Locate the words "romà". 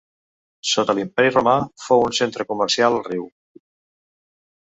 1.35-1.53